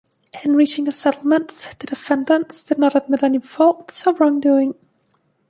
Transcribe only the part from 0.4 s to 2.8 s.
In reaching the settlement, the defendants did